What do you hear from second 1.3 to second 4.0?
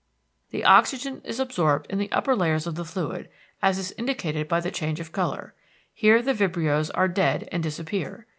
absorbed in the upper layers of the fluid—as is